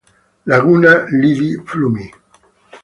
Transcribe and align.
Laguna, 0.51 0.93
lidi, 1.19 1.51
fiumi. 1.73 2.11